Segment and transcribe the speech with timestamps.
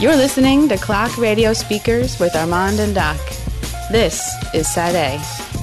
[0.00, 3.18] You're listening to Clock Radio Speakers with Armond and Doc.
[3.90, 5.18] This is Side A.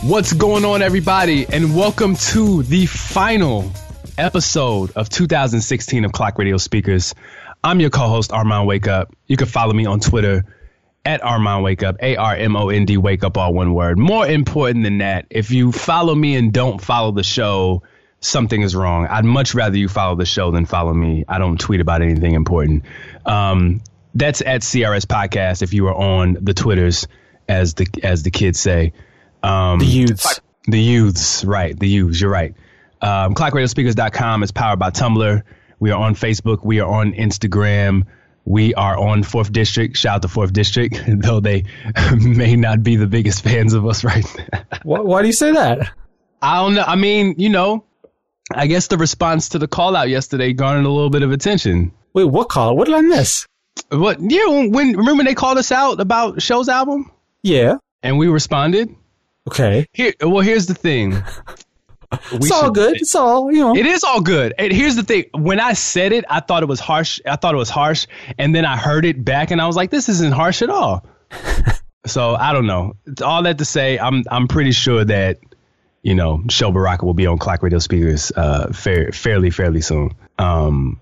[0.05, 3.71] What's going on, everybody, and welcome to the final
[4.15, 7.15] episode of 2016 of Clock Radio Speakers.
[7.63, 9.11] I'm your co-host Armond Wake Up.
[9.25, 10.45] You can follow me on Twitter
[11.03, 13.97] at Armond Wake Up, A R M O N D Wake Up, all one word.
[13.97, 17.81] More important than that, if you follow me and don't follow the show,
[18.19, 19.07] something is wrong.
[19.07, 21.25] I'd much rather you follow the show than follow me.
[21.27, 22.83] I don't tweet about anything important.
[23.25, 23.81] Um,
[24.17, 27.07] that's at CRS Podcast if you are on the Twitters,
[27.47, 28.93] as the as the kids say.
[29.43, 30.41] Um, the youths.
[30.67, 31.79] The youths, right.
[31.79, 32.53] The youths, you're right.
[33.01, 35.43] Um, ClockRadioSpeakers.com is powered by Tumblr.
[35.79, 36.65] We are on Facebook.
[36.65, 38.05] We are on Instagram.
[38.43, 39.95] We are on Fourth District.
[39.95, 41.63] Shout out to Fourth District, though they
[42.19, 44.63] may not be the biggest fans of us right now.
[44.83, 45.91] Why, why do you say that?
[46.41, 46.83] I don't know.
[46.85, 47.85] I mean, you know,
[48.53, 51.91] I guess the response to the call out yesterday garnered a little bit of attention.
[52.13, 52.75] Wait, what call?
[52.75, 53.45] What did I miss?
[53.89, 54.19] What?
[54.21, 57.11] Yeah, when remember when they called us out about Sho's album
[57.43, 57.77] Yeah.
[58.03, 58.95] and we responded.
[59.47, 59.87] Okay.
[59.93, 61.21] Here, well, here's the thing.
[62.31, 62.95] It's all good.
[63.01, 63.75] It's all, you know.
[63.75, 64.53] It is all good.
[64.57, 67.19] And here's the thing: when I said it, I thought it was harsh.
[67.25, 69.91] I thought it was harsh, and then I heard it back, and I was like,
[69.91, 71.05] "This isn't harsh at all."
[72.05, 72.93] so I don't know.
[73.07, 75.39] It's all that to say, I'm I'm pretty sure that
[76.01, 80.11] you know Sho Baraka will be on Clock Radio speakers uh, fair, fairly fairly soon.
[80.39, 81.01] Um,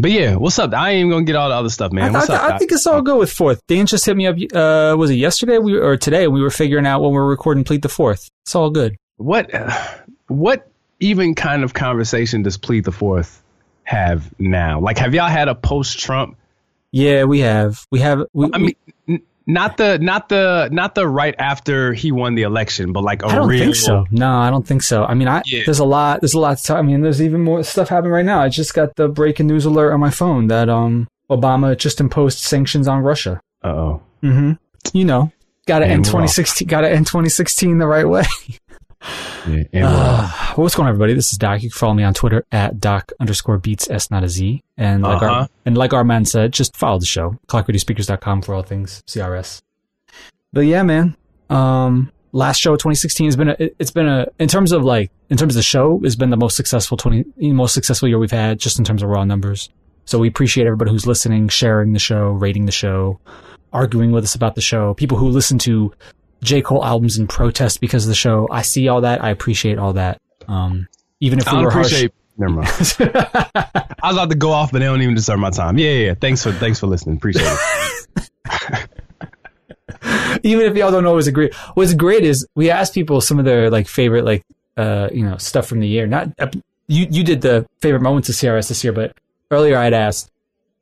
[0.00, 0.72] but yeah, what's up?
[0.74, 2.12] I ain't even gonna get all the other stuff, I, man.
[2.12, 2.54] What's I- up?
[2.54, 3.60] I think it's all good with fourth.
[3.66, 4.36] Dan just hit me up.
[4.54, 6.28] Uh, was it yesterday we, or today?
[6.28, 8.28] We were figuring out when we were recording Plead the Fourth.
[8.44, 8.96] It's all good.
[9.16, 9.50] what
[10.28, 10.68] what
[11.00, 13.42] even kind of conversation does Plead the Fourth
[13.84, 14.80] have now?
[14.80, 16.36] Like, have y'all had a post Trump?
[16.92, 17.86] Yeah, we have.
[17.90, 18.24] We have.
[18.32, 22.92] We, I mean, not the not the not the right after he won the election,
[22.92, 23.60] but like a I don't real.
[23.60, 24.04] think so.
[24.10, 25.04] No, I don't think so.
[25.04, 25.62] I mean, I Yeah.
[25.64, 26.20] there's a lot.
[26.20, 26.58] There's a lot.
[26.58, 26.78] To talk.
[26.78, 28.40] I mean, there's even more stuff happening right now.
[28.40, 32.38] I just got the breaking news alert on my phone that um Obama just imposed
[32.38, 33.40] sanctions on Russia.
[33.62, 34.02] Uh oh.
[34.22, 34.52] Mm-hmm.
[34.96, 35.30] You know,
[35.66, 36.66] got to end 2016.
[36.68, 38.24] Got to end 2016 the right way.
[39.48, 39.84] Yeah, and.
[39.84, 41.14] Uh, what's going on, everybody?
[41.14, 41.62] This is Doc.
[41.62, 44.62] You can follow me on Twitter at Doc underscore beats S not a Z.
[44.76, 45.34] And like Uh-huh.
[45.34, 47.38] our and like our man said, just follow the show.
[47.48, 49.62] ClockRadioSpeakers.com for all things CRS.
[50.52, 51.16] But yeah, man.
[51.50, 54.82] Um, last show of 2016 has been a, it- it's been a in terms of
[54.84, 58.18] like in terms of the show has been the most successful 20 most successful year
[58.18, 59.70] we've had just in terms of raw numbers.
[60.04, 63.18] So we appreciate everybody who's listening, sharing the show, rating the show,
[63.72, 64.94] arguing with us about the show.
[64.94, 65.92] People who listen to
[66.42, 66.62] J.
[66.62, 68.48] Cole albums in protest because of the show.
[68.50, 69.22] I see all that.
[69.22, 70.20] I appreciate all that.
[70.48, 70.88] Um,
[71.20, 71.86] even if I we don't were harsh.
[71.86, 72.12] appreciate.
[72.38, 72.68] Never mind.
[72.70, 75.78] I was about to go off, but they don't even deserve my time.
[75.78, 76.06] Yeah, yeah.
[76.08, 76.14] yeah.
[76.14, 77.16] Thanks for thanks for listening.
[77.16, 78.88] Appreciate it.
[80.42, 81.50] even if y'all don't always agree.
[81.74, 84.44] What's great is we asked people some of their like favorite like
[84.76, 86.06] uh you know stuff from the year.
[86.06, 86.48] Not uh,
[86.88, 89.16] you you did the favorite moments of CRS this year, but
[89.50, 90.30] earlier I'd asked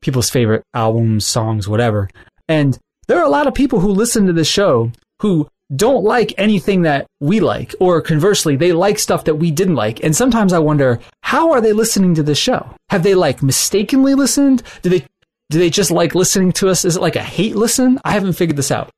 [0.00, 2.10] people's favorite albums, songs, whatever.
[2.48, 4.90] And there are a lot of people who listen to this show
[5.24, 9.74] who don't like anything that we like, or conversely, they like stuff that we didn't
[9.74, 10.04] like.
[10.04, 12.68] And sometimes I wonder, how are they listening to this show?
[12.90, 14.62] Have they like mistakenly listened?
[14.82, 15.06] Do they
[15.48, 16.84] do they just like listening to us?
[16.84, 17.98] Is it like a hate listen?
[18.04, 18.90] I haven't figured this out.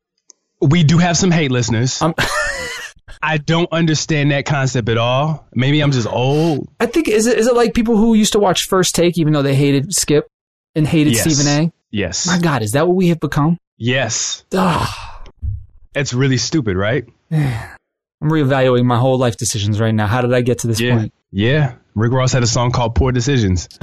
[0.59, 2.01] We do have some hate listeners.
[2.01, 2.13] Um,
[3.21, 5.47] I don't understand that concept at all.
[5.55, 6.67] Maybe I'm just old.
[6.81, 9.31] I think is it is it like people who used to watch First Take even
[9.31, 10.27] though they hated Skip
[10.75, 11.21] and hated Yes.
[11.23, 11.71] Stephen A.
[11.89, 12.27] Yes.
[12.27, 13.57] My God, is that what we have become?
[13.77, 14.43] Yes.
[14.51, 15.06] Ugh.
[15.97, 17.05] It's really stupid, right?
[17.31, 20.07] I'm reevaluating my whole life decisions right now.
[20.07, 20.97] How did I get to this Yeah.
[20.97, 21.13] point?
[21.31, 21.75] Yeah.
[21.95, 23.67] Rick Ross had a song called "Poor Decisions."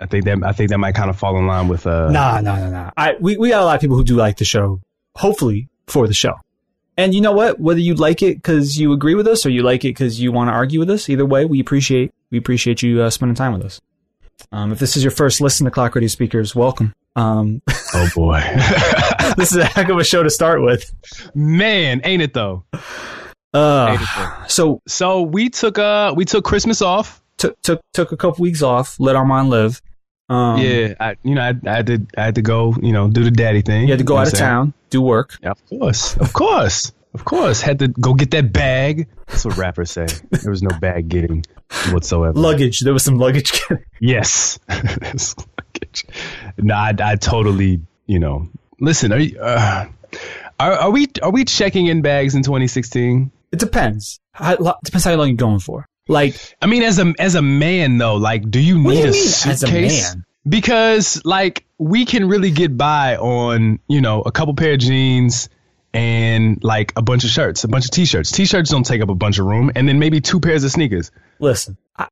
[0.00, 2.10] I think that I think that might kind of fall in line with uh.
[2.10, 2.90] Nah, no, no, no.
[2.96, 4.80] I we we got a lot of people who do like the show,
[5.14, 6.34] hopefully for the show.
[6.98, 7.58] And you know what?
[7.60, 10.30] Whether you like it because you agree with us or you like it because you
[10.32, 13.52] want to argue with us, either way, we appreciate we appreciate you uh, spending time
[13.52, 13.80] with us.
[14.50, 16.92] Um, if this is your first listen to Clock Radio Speakers, welcome.
[17.16, 17.60] Um,
[17.94, 18.40] Oh boy.
[19.36, 20.90] this is a heck of a show to start with.
[21.34, 22.64] Man, ain't it though?
[23.54, 27.22] Uh, so So we took uh we took Christmas off.
[27.36, 29.82] took took took a couple weeks off, let Armond live.
[30.30, 33.08] Um, yeah, I you know I, I had to I had to go you know
[33.08, 33.82] do the daddy thing.
[33.82, 34.48] you had to go You know out of saying?
[34.48, 35.36] town, do work.
[35.42, 37.60] Yeah, of course, of course, of course.
[37.60, 39.08] Had to go get that bag.
[39.26, 40.06] That's what rappers say.
[40.30, 41.44] There was no bag getting
[41.90, 42.38] whatsoever.
[42.38, 42.80] Luggage.
[42.80, 43.60] There was some luggage.
[44.00, 44.58] Yes.
[46.58, 48.48] No, I, I totally, you know.
[48.80, 49.86] Listen, are you, uh,
[50.58, 53.30] are, are we are we checking in bags in 2016?
[53.52, 54.18] it depends.
[54.32, 55.86] How, depends how long you're going for.
[56.08, 59.00] Like, I mean, as a as a man though, like, do you need do you
[59.02, 60.14] a mean, as a suitcase?
[60.14, 60.24] man?
[60.48, 65.48] Because like we can really get by on you know a couple pair of jeans
[65.94, 68.32] and like a bunch of shirts, a bunch of t-shirts.
[68.32, 71.12] T-shirts don't take up a bunch of room, and then maybe two pairs of sneakers.
[71.38, 72.08] listen, I,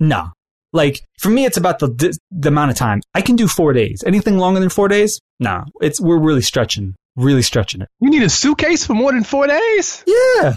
[0.00, 0.32] no,
[0.72, 3.00] Like for me, it's about the the amount of time.
[3.14, 4.02] I can do four days.
[4.06, 5.64] Anything longer than four days, nah.
[5.80, 7.88] It's we're really stretching, really stretching it.
[8.00, 10.04] You need a suitcase for more than four days?
[10.06, 10.56] Yeah.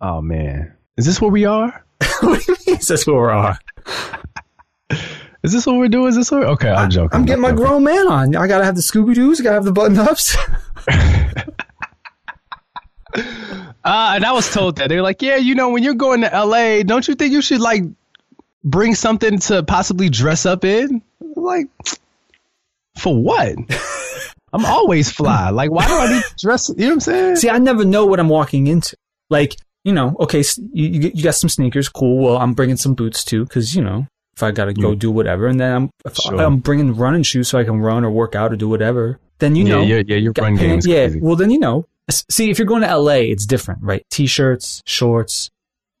[0.00, 0.76] Oh man.
[0.96, 1.84] Is this where we are?
[2.20, 2.76] what do you?
[2.76, 3.58] That's where we are.
[5.42, 6.08] Is this what we're doing?
[6.10, 7.10] Is this what okay, I'm joking.
[7.18, 7.56] I'm getting my Okay.
[7.56, 8.36] grown man on.
[8.36, 9.40] I gotta have the Scooby Doo's.
[9.40, 10.36] Gotta have the button ups.
[13.84, 16.28] Uh, and I was told that they're like, yeah, you know, when you're going to
[16.28, 17.82] LA, don't you think you should like
[18.64, 21.02] bring something to possibly dress up in?
[21.36, 21.66] Like,
[22.98, 23.56] for what?
[24.52, 25.50] I'm always fly.
[25.50, 26.68] Like, why do I need to dress?
[26.68, 27.36] You know what I'm saying?
[27.36, 28.96] See, I never know what I'm walking into.
[29.30, 32.22] Like, you know, okay, s- you, you got some sneakers, cool.
[32.22, 34.06] Well, I'm bringing some boots too, because you know,
[34.36, 34.98] if I gotta go Mm.
[34.98, 36.40] do whatever, and then I'm if Sure.
[36.40, 39.18] I'm bringing running shoes so I can run or work out or do whatever.
[39.38, 40.16] Then you yeah, know, yeah, yeah.
[40.16, 41.06] Your got run game pants- is yeah.
[41.06, 41.20] crazy.
[41.20, 41.86] Well, then you know.
[42.10, 44.04] See, if you're going to LA, it's different, right?
[44.10, 45.50] T-shirts, shorts,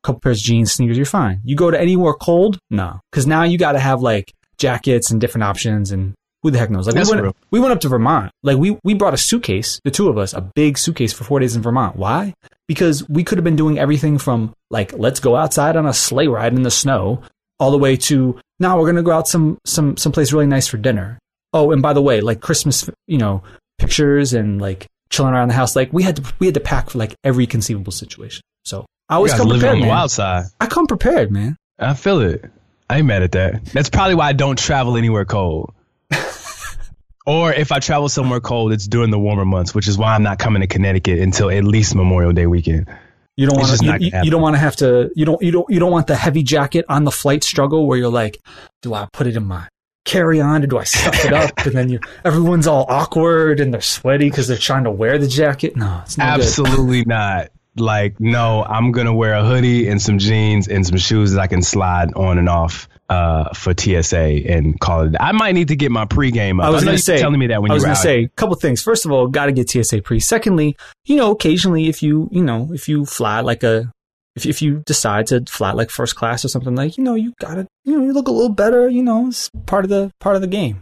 [0.02, 1.40] couple pairs of jeans, sneakers, you're fine.
[1.44, 5.20] You go to anywhere cold, no, because now you got to have like jackets and
[5.20, 6.86] different options, and who the heck knows?
[6.86, 7.36] Like That's we went, real.
[7.50, 8.32] we went up to Vermont.
[8.42, 11.38] Like we we brought a suitcase, the two of us, a big suitcase for four
[11.40, 11.96] days in Vermont.
[11.96, 12.34] Why?
[12.66, 16.28] Because we could have been doing everything from like let's go outside on a sleigh
[16.28, 17.22] ride in the snow,
[17.60, 20.78] all the way to now we're gonna go out some some someplace really nice for
[20.78, 21.18] dinner.
[21.52, 23.42] Oh, and by the way, like Christmas, you know,
[23.78, 25.76] pictures and like chilling around the house.
[25.76, 28.42] Like we had to we had to pack for like every conceivable situation.
[28.64, 29.88] So I always come prepared, on the man.
[29.90, 30.46] wild side.
[30.58, 31.58] I come prepared, man.
[31.78, 32.50] I feel it.
[32.88, 33.62] I ain't mad at that.
[33.66, 35.74] That's probably why I don't travel anywhere cold.
[37.26, 40.22] or if I travel somewhere cold, it's during the warmer months, which is why I'm
[40.22, 42.88] not coming to Connecticut until at least Memorial Day weekend.
[43.36, 43.98] You don't want to.
[44.00, 45.10] You, you don't want to have to.
[45.14, 45.42] You don't.
[45.42, 45.68] You don't.
[45.68, 48.38] You don't want the heavy jacket on the flight struggle where you're like,
[48.80, 49.68] do I put it in my
[50.06, 51.50] carry on or do I stuff it up?
[51.66, 55.28] And then you, everyone's all awkward and they're sweaty because they're trying to wear the
[55.28, 55.76] jacket.
[55.76, 56.46] No, it's not good.
[56.46, 57.50] Absolutely not.
[57.76, 61.46] Like, no, I'm gonna wear a hoodie and some jeans and some shoes that I
[61.46, 65.16] can slide on and off uh, for TSA and call it.
[65.18, 66.66] I might need to get my pregame up.
[66.66, 67.18] I was gonna say.
[67.18, 68.02] telling me that when I was you were going to out.
[68.02, 68.82] say a couple things.
[68.82, 70.20] First of all, got to get TSA pre.
[70.20, 73.90] Secondly, you know, occasionally if you, you know, if you fly like a,
[74.36, 77.34] if if you decide to fly like first class or something like, you know, you
[77.38, 78.88] got to, you know, you look a little better.
[78.88, 80.80] You know, it's part of the part of the game.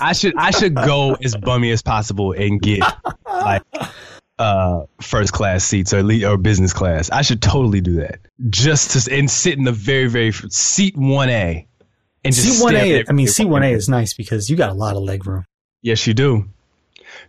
[0.00, 2.82] I should I should go as bummy as possible and get
[3.26, 3.62] like
[4.40, 7.10] uh first class seats or or business class.
[7.10, 8.20] I should totally do that.
[8.48, 11.66] Just to and sit in the very very seat 1A
[12.24, 13.04] and just C one A.
[13.08, 13.28] I mean.
[13.28, 15.44] C one A is nice because you got a lot of leg room.
[15.82, 16.48] Yes, you do.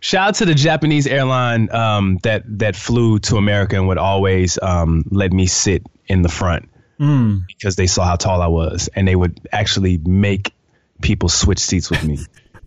[0.00, 4.58] Shout out to the Japanese airline um, that that flew to America and would always
[4.60, 6.68] um, let me sit in the front
[7.00, 7.46] Mm.
[7.48, 10.54] because they saw how tall I was, and they would actually make
[11.00, 12.18] people switch seats with me.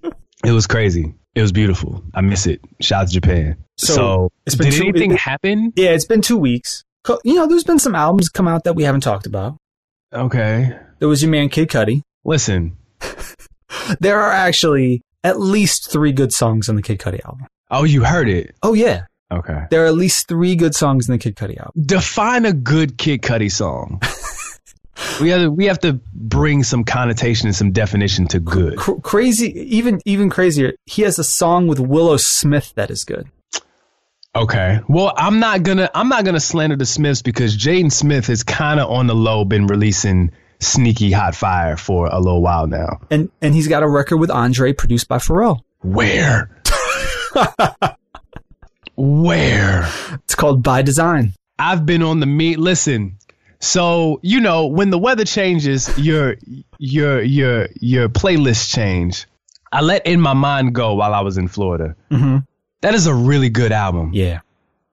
[0.44, 1.14] it was crazy.
[1.36, 2.02] It was beautiful.
[2.14, 2.62] I miss it.
[2.82, 3.58] Shout out to Japan.
[3.78, 5.74] So, So, it's been did two- anything it- happen?
[5.76, 6.84] Yeah, it's been two weeks.
[7.24, 9.58] You know, there's been some albums come out that we haven't talked about.
[10.14, 10.76] Okay.
[11.00, 12.02] There was your man Kid Cudi.
[12.24, 12.78] Listen.
[14.00, 17.46] There are actually at least three good songs on the Kid Cudi album.
[17.70, 18.56] Oh, you heard it.
[18.64, 19.66] Oh yeah, Okay.
[19.70, 21.84] there are at least three good songs in the Kid Cudi album.
[21.86, 24.02] Define a good Kid Cudi song.
[25.22, 28.78] we have to, we have to bring some connotation and some definition to good.
[28.78, 30.74] Cr- crazy, even even crazier.
[30.86, 33.30] He has a song with Willow Smith that is good.
[34.36, 34.82] Okay.
[34.90, 38.80] Well, I'm not gonna I'm not gonna slander the Smiths because Jaden Smith has kind
[38.80, 43.00] of on the low been releasing sneaky hot fire for a little while now.
[43.10, 45.62] And and he's got a record with Andre produced by Pharrell.
[45.82, 46.50] Where?
[48.98, 49.88] Where?
[50.24, 51.34] It's called By Design.
[51.60, 52.60] I've been on the meat.
[52.60, 53.18] Listen.
[53.66, 56.36] So you know when the weather changes, your
[56.78, 59.26] your your your playlist change.
[59.72, 61.96] I let In My Mind go while I was in Florida.
[62.10, 62.38] Mm-hmm.
[62.82, 64.12] That is a really good album.
[64.14, 64.40] Yeah.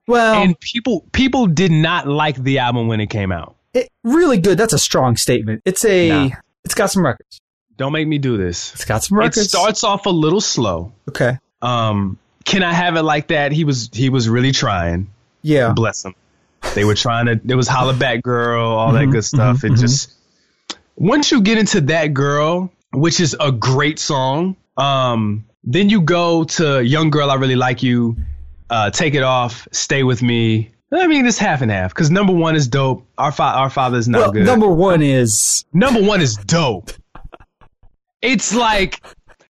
[0.09, 3.55] Well, And people people did not like the album when it came out.
[3.75, 4.59] it, really good.
[4.59, 5.63] That's a strong statement.
[5.65, 6.09] It's a.
[6.09, 6.37] Nah.
[6.65, 7.41] It's got some records.
[7.77, 8.73] Don't make me do this.
[8.75, 9.39] It's got some records.
[9.39, 10.93] It starts off a little slow.
[11.09, 11.39] okay.
[11.61, 13.53] Um, can I have it like that?
[13.53, 15.11] He was he was really trying.
[15.43, 15.73] Yeah.
[15.73, 16.15] Bless him.
[16.75, 17.41] They were trying to.
[17.45, 19.65] There was holla back girl, all that Mhm, good stuff.
[19.65, 19.81] It mhm.
[19.81, 20.13] just
[20.97, 24.57] once you get into that girl, which is a great song.
[24.77, 28.17] Um, then you go to young girl, I really like you.
[28.71, 30.71] Uh, take it off, stay with me.
[30.91, 33.07] I mean, it's half and half because number one is dope.
[33.19, 34.47] Our fa- our father is not Well, good.
[34.47, 36.91] number one is Number one is dope.
[38.23, 39.03] It's like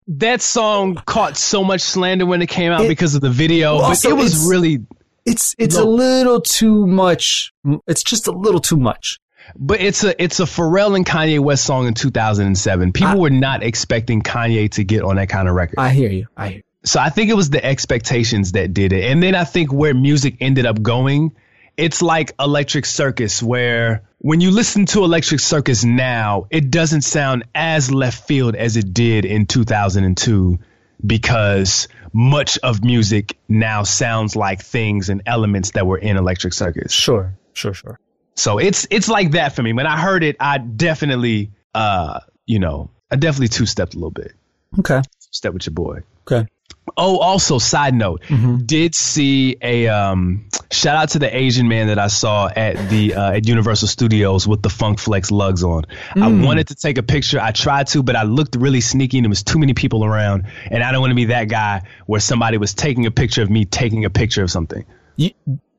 [0.08, 3.76] that song caught so much slander when it came out It- because of the video,
[3.78, 4.80] Well, but it was really,
[5.24, 5.84] it's it's No.
[5.84, 7.52] a little too much.
[7.86, 9.18] It's just a little too much.
[9.56, 12.92] but it's a it's a Pharrell and Kanye West song in 2007.
[12.92, 15.76] People I- were not expecting Kanye to get on that kind of record.
[15.78, 16.26] I hear you.
[16.36, 16.56] I hear.
[16.58, 16.62] You.
[16.84, 19.94] so I think it was the expectations that did it, and then I think where
[19.94, 21.32] music ended up going
[21.78, 27.44] it's like Electric Circus, where when you listen to Electric Circus now, it doesn't sound
[27.54, 30.58] as left field as it did in 2002
[31.04, 36.92] because much of music now sounds like things and elements that were in Electric Circus.
[36.92, 37.98] Sure, sure, sure.
[38.34, 39.72] So it's it's like that for me.
[39.72, 44.10] When I heard it, I definitely uh you know, I definitely two stepped a little
[44.10, 44.32] bit.
[44.78, 45.02] Okay.
[45.18, 46.00] Step with your boy.
[46.26, 46.48] Okay.
[46.96, 48.22] Oh, also, side note,
[48.66, 53.14] did see a um, shout out to the Asian man that I saw at the
[53.14, 55.84] uh, at Universal Studios with the Funk Flex lugs on.
[56.16, 57.40] I wanted to take a picture.
[57.40, 60.44] I tried to, but I looked really sneaky, and there was too many people around,
[60.70, 63.50] and I don't want to be that guy where somebody was taking a picture of
[63.50, 64.84] me taking a picture of something.
[65.16, 65.30] You,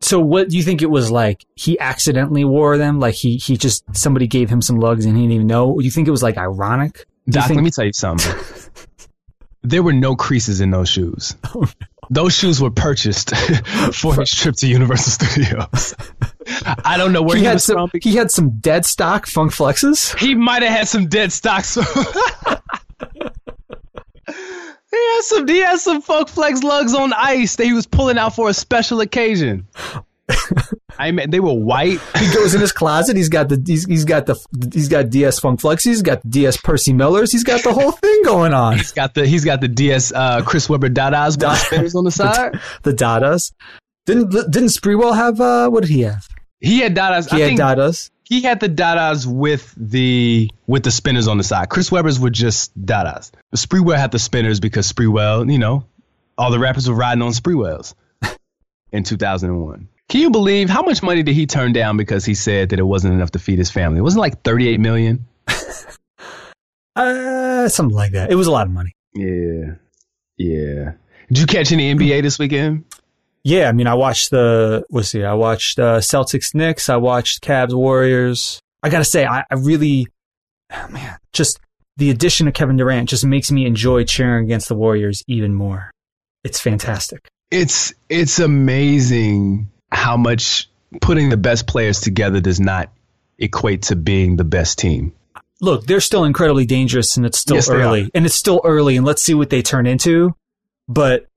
[0.02, 1.46] so what do you think it was like?
[1.56, 3.00] He accidentally wore them?
[3.00, 5.78] Like he, he just, somebody gave him some lugs and he didn't even know?
[5.80, 7.06] Do you think it was like ironic?
[7.30, 8.34] Doc, think- let me tell you something.
[9.64, 11.36] there were no creases in those shoes.
[11.56, 11.70] Oh,
[12.10, 13.34] those shoes were purchased
[13.94, 15.96] for his trip to Universal Studios.
[16.84, 18.00] I don't know where he he, had was some, from.
[18.04, 20.20] he had some dead stock funk flexes.
[20.20, 21.76] He might have had some dead stocks.
[21.76, 21.82] he
[24.92, 25.48] had some.
[25.48, 28.54] He had some Funk Flex lugs on ice that he was pulling out for a
[28.54, 29.66] special occasion.
[30.98, 32.00] I mean, they were white.
[32.18, 33.16] He goes in his closet.
[33.18, 34.36] He's got the he's, he's got the
[34.74, 35.84] he's got DS Funk Flexies.
[35.84, 37.32] He's got DS Percy Millers.
[37.32, 38.78] He's got the whole thing going on.
[38.78, 39.26] He's got the.
[39.26, 42.60] He's got the DS uh, Chris Webber Dadas with spinners on the side.
[42.84, 43.52] The Dadas.
[44.06, 46.28] Didn't didn't Sprewell have uh what did he have?
[46.60, 47.30] He had Dadas.
[47.30, 48.10] He I had Dadas.
[48.24, 51.70] he had the Dadas with the with the spinners on the side.
[51.70, 53.32] Chris Webber's were just Dadas.
[53.56, 55.86] Sprewell had the spinners because Sprewell, you know,
[56.38, 57.94] all the rappers were riding on Sprewells
[58.92, 59.88] in 2001.
[60.14, 62.84] Can you believe how much money did he turn down because he said that it
[62.84, 63.98] wasn't enough to feed his family?
[63.98, 65.26] It wasn't like 38 million.
[66.96, 68.32] Uh, something like that.
[68.32, 68.94] It was a lot of money.
[69.16, 69.78] Yeah,
[70.38, 70.92] yeah.
[71.30, 72.86] Did you catch any NBA this weekend?
[73.44, 76.90] Yeah, I mean, I watched the let's see, I watched uh, Celtics Knicks.
[76.90, 78.60] I watched Cavs Warriors.
[78.84, 80.06] I gotta say, I, I really,
[80.72, 81.60] oh, man, just
[81.98, 85.90] the addition of Kevin Durant just makes me enjoy cheering against the Warriors even more.
[86.44, 87.28] It's fantastic.
[87.50, 90.70] It's it's amazing how much
[91.02, 92.90] putting the best players together does not
[93.38, 95.14] equate to being the best team.
[95.62, 99.06] Look, they're still incredibly dangerous, and it's still Yes, early, and it's still early, and
[99.06, 100.36] let's see what they turn into.
[100.90, 101.28] But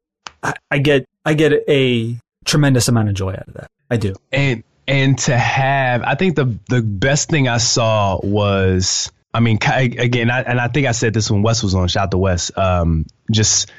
[0.43, 3.71] I, I get, I get a tremendous amount of joy out of that.
[3.91, 4.15] I do.
[4.33, 9.59] and and to have i think the the best thing i saw was i mean
[9.59, 12.11] Ky- again I, and i think i said this when wes was on shout out
[12.13, 13.71] to wes um just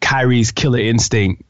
[0.00, 1.42] kyrie's killer instinct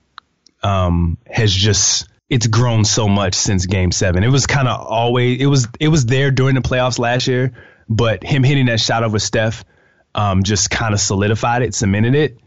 [0.62, 5.40] um has just it's grown so much since game seven it was kind of always
[5.40, 7.52] it was it was there during the playoffs last year
[7.88, 9.64] but him hitting that shot over steph
[10.14, 12.38] um just kind of solidified it cemented it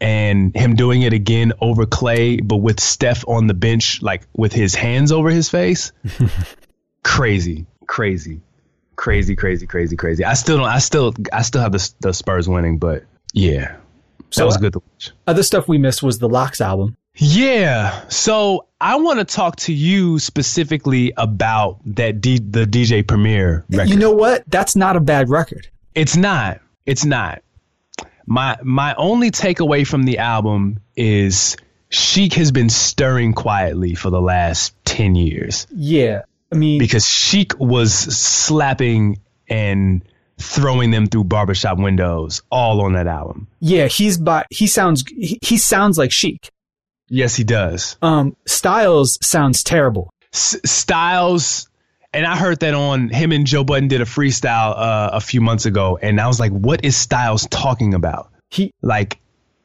[0.00, 4.52] and him doing it again over Clay, but with Steph on the bench, like with
[4.52, 5.92] his hands over his face.
[7.04, 8.40] crazy, crazy,
[8.96, 10.24] crazy, crazy, crazy, crazy.
[10.24, 10.68] I still don't.
[10.68, 13.80] I still, I still have the, the Spurs winning, but yeah, that
[14.30, 15.10] So, was uh, good to watch.
[15.26, 16.96] Other stuff we missed was the LOX album.
[17.18, 18.08] Yeah.
[18.08, 23.90] So I want to talk to you specifically about that D, the DJ Premier record.
[23.90, 24.44] You know what?
[24.46, 25.68] That's not a bad record.
[25.94, 26.60] It's not.
[26.86, 27.42] It's not.
[28.26, 31.56] My my only takeaway from the album is
[31.88, 36.22] Sheek has been stirring quietly for the last ten years Yeah.
[36.52, 40.02] I mean, because Sheek was slapping and
[40.38, 43.48] throwing them through barbershop windows all on that album.
[43.60, 46.50] yeah, he's by, he sounds, he, he sounds like Sheek.
[47.08, 47.96] Yes, he does.
[48.02, 50.10] Um, Styles sounds terrible.
[50.32, 51.68] S- Styles,
[52.12, 55.40] and I heard that on him and Joe Budden did a freestyle uh, a few
[55.40, 58.30] months ago, and I was like, what is Styles talking about?
[58.50, 59.18] He, Like,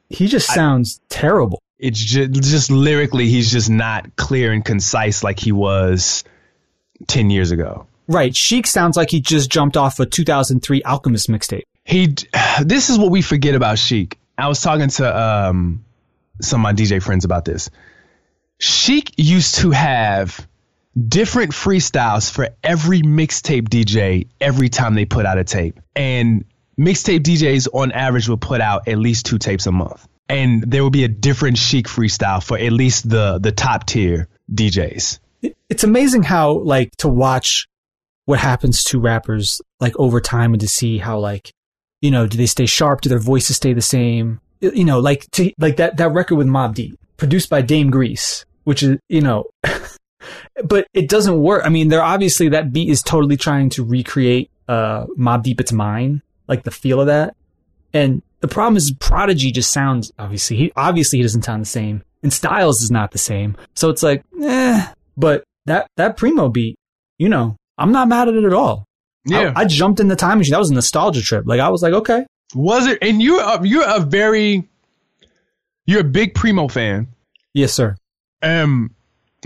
[0.09, 1.61] he just sounds terrible.
[1.79, 6.23] it's just just lyrically he's just not clear and concise like he was
[7.07, 8.35] 10 years ago Right.
[8.35, 11.63] Sheek sounds like he just jumped off a 2003 Alchemist mixtape.
[11.85, 12.13] he
[12.61, 14.19] this is what we forget about Sheek.
[14.37, 15.17] I was talking to
[15.49, 15.83] um
[16.43, 17.69] some of my DJ friends about this
[18.59, 20.47] Sheek used to have
[21.07, 26.45] different freestyles for every mixtape DJ every time they put out a tape and
[26.79, 30.83] mixtape DJs on average would put out at least two tapes a month and there
[30.83, 35.19] would be a different Sheek freestyle for at least the the top tier DJs
[35.69, 37.67] It's amazing how, like, to watch
[38.25, 41.51] what happens to rappers, like, over time and to see how, like,
[42.01, 43.01] you know, do they stay sharp?
[43.01, 44.39] Do their voices stay the same?
[44.63, 48.45] You know, like, to, like that, that record with Mobb Deep, produced by Dame Grease,
[48.63, 49.45] which is, you know,
[50.63, 51.65] but it doesn't work.
[51.65, 55.71] I mean, they're obviously, that beat is totally trying to recreate, uh, Mobb Deep It's
[55.71, 57.35] Mine, like the feel of that.
[57.93, 62.03] And the problem is Prodigy just sounds, obviously, he, obviously he doesn't sound the same.
[62.23, 63.57] And Styles is not the same.
[63.75, 64.87] So it's like, eh.
[65.17, 66.77] But that that Primo beat,
[67.17, 68.85] you know, I'm not mad at it at all.
[69.25, 69.53] Yeah.
[69.55, 70.51] I, I jumped in the time machine.
[70.51, 71.45] That was a nostalgia trip.
[71.45, 72.99] Like I was like, okay, was it?
[73.01, 74.67] And you're a, you're a very
[75.85, 77.07] you're a big Primo fan.
[77.53, 77.95] yes, sir.
[78.41, 78.93] Um,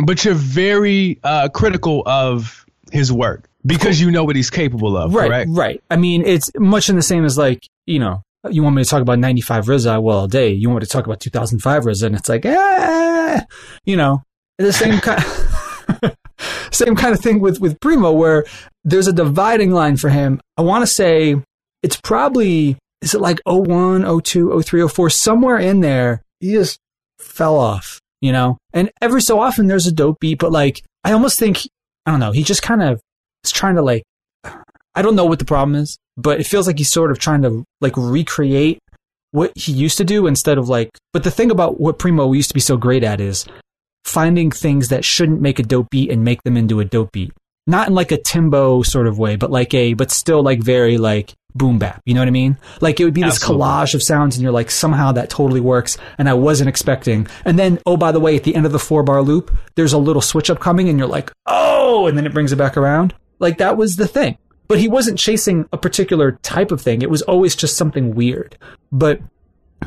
[0.03, 5.13] but you're very uh, critical of his work because you know what he's capable of,
[5.13, 5.49] Right, correct?
[5.53, 5.83] right.
[5.89, 8.89] I mean, it's much in the same as like, you know, you want me to
[8.89, 10.49] talk about 95 RZA, well, all day.
[10.51, 13.41] You want me to talk about 2005 RZA, and it's like, eh,
[13.85, 14.21] you know,
[14.57, 15.23] the same kind,
[16.71, 18.45] same kind of thing with, with Primo, where
[18.83, 20.39] there's a dividing line for him.
[20.57, 21.35] I want to say
[21.83, 26.79] it's probably, is it like 01, 02, 03, 04, somewhere in there, he just
[27.19, 28.57] fell off, you know?
[28.73, 31.67] And every so often there's a dope beat, but like, I almost think,
[32.05, 33.01] I don't know, he just kind of
[33.43, 34.03] is trying to like,
[34.43, 37.43] I don't know what the problem is, but it feels like he's sort of trying
[37.43, 38.79] to like recreate
[39.31, 40.89] what he used to do instead of like.
[41.13, 43.45] But the thing about what Primo used to be so great at is
[44.03, 47.31] finding things that shouldn't make a dope beat and make them into a dope beat.
[47.67, 50.97] Not in like a Timbo sort of way, but like a, but still like very
[50.97, 52.01] like boom bap.
[52.05, 52.57] You know what I mean?
[52.81, 53.63] Like it would be this Absolutely.
[53.65, 55.97] collage of sounds and you're like, somehow that totally works.
[56.17, 57.27] And I wasn't expecting.
[57.45, 59.93] And then, oh, by the way, at the end of the four bar loop, there's
[59.93, 62.77] a little switch up coming and you're like, oh, and then it brings it back
[62.77, 63.13] around.
[63.39, 64.37] Like that was the thing.
[64.67, 67.01] But he wasn't chasing a particular type of thing.
[67.01, 68.57] It was always just something weird.
[68.91, 69.21] But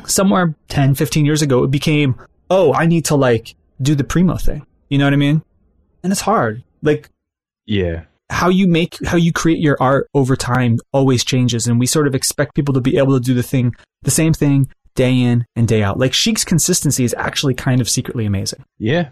[0.05, 2.15] somewhere 10, 15 years ago, it became,
[2.49, 4.65] oh, I need to like do the primo thing.
[4.89, 5.43] You know what I mean?
[6.03, 6.63] And it's hard.
[6.81, 7.09] Like
[7.65, 8.03] Yeah.
[8.31, 11.67] How you make, how you create your art over time always changes.
[11.67, 14.33] And we sort of expect people to be able to do the thing, the same
[14.33, 15.99] thing day in and day out.
[15.99, 18.63] Like Sheek's consistency is actually kind of secretly amazing.
[18.79, 19.09] Yeah.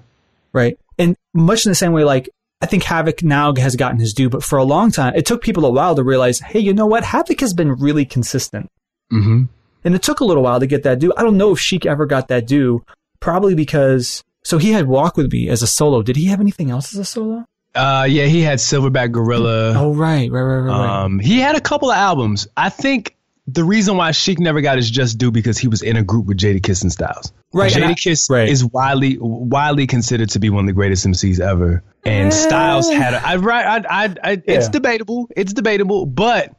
[0.54, 0.80] Right.
[0.98, 2.30] And much in the same way, like,
[2.62, 5.42] I think Havoc now has gotten his due, but for a long time, it took
[5.42, 7.04] people a while to realize, hey, you know what?
[7.04, 8.68] Havoc has been really consistent.
[9.14, 9.44] Mm-hmm.
[9.84, 11.14] And it took a little while to get that due.
[11.16, 12.84] I don't know if Sheek ever got that due,
[13.20, 16.02] probably because, so he had Walk With Me as a solo.
[16.02, 17.46] Did he have anything else as a solo?
[17.76, 19.74] Uh, yeah, he had Silverback Gorilla.
[19.78, 20.68] Oh, right, right, right, right.
[20.70, 21.04] right.
[21.04, 22.48] Um, he had a couple of albums.
[22.58, 23.16] I think
[23.48, 26.26] the reason why Sheek never got his just due because he was in a group
[26.26, 27.32] with Jadakiss and Styles.
[27.54, 28.48] Right, and I- Jadakiss right.
[28.50, 33.14] is widely widely considered to be one of the greatest MCs ever, and Styles had
[33.16, 33.28] a.
[33.28, 33.86] I right.
[33.86, 34.72] I, I, I it's Yeah.
[34.72, 35.30] debatable.
[35.36, 36.56] It's debatable, but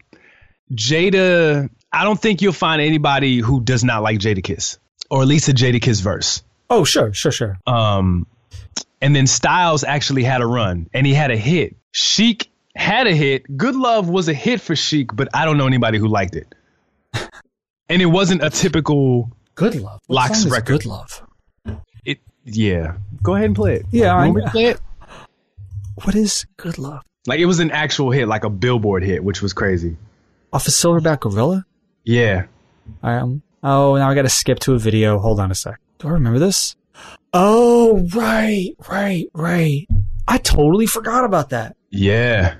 [0.72, 1.68] Jada.
[1.92, 4.78] I don't think you'll find anybody who does not like Jadakiss,
[5.10, 6.42] or at least a Jadakiss verse.
[6.72, 7.58] oh, sure, sure, sure.
[7.66, 8.26] Um,
[9.00, 11.76] and then Styles actually had a run and he had a hit.
[11.92, 13.56] Sheek had a hit.
[13.56, 16.54] Good Love was a hit for Sheek, but I don't know anybody who liked it.
[17.88, 19.30] and it wasn't a typical.
[19.54, 20.00] Good Love.
[20.06, 20.66] What LOX song is record.
[20.82, 21.22] Good Love.
[22.04, 22.96] It yeah.
[23.22, 23.86] Go ahead and play it.
[23.90, 24.80] Yeah, I- You want me to play it?
[26.04, 27.02] What is Good Love?
[27.26, 29.98] Like it was an actual hit, like a Billboard hit, which was crazy.
[30.52, 31.66] Off of Silverback Gorilla?
[32.04, 32.46] Yeah.
[33.02, 35.18] Um, oh, now I got to skip to a video.
[35.18, 35.78] Hold on a sec.
[35.98, 36.74] Do I remember this?
[37.32, 39.86] Oh, right, right, right.
[40.26, 41.76] I totally forgot about that.
[41.90, 42.54] Yeah.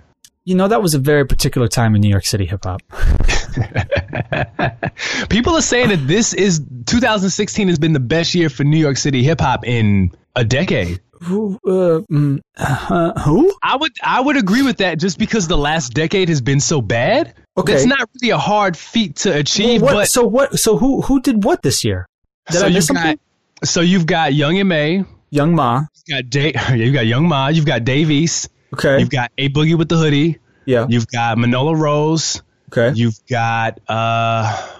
[0.44, 2.80] You know, that was a very particular time in New York City hip hop.
[5.28, 8.96] People are saying that this is 2016 has been the best year for New York
[8.96, 11.00] City hip hop in a decade.
[11.22, 11.58] Who?
[11.66, 13.54] Uh, mm, uh, who?
[13.62, 16.80] I would I would agree with that just because the last decade has been so
[16.80, 17.34] bad.
[17.58, 17.74] Okay.
[17.74, 20.58] It's not really a hard feat to achieve, What- but so what?
[20.58, 21.02] So who?
[21.02, 22.06] Who did what this year?
[22.50, 23.04] Did so I miss something?
[23.04, 23.18] got
[23.64, 25.84] so you've got Young and May, you've Young Ma.
[26.08, 29.00] got Day, you've got Young Ma, you've got Dave East, Okay.
[29.00, 30.86] you've got A Boogie with the hoodie, yeah.
[30.88, 32.42] you've got Manolo Rose,
[32.72, 32.92] Okay.
[32.96, 34.76] you've got uh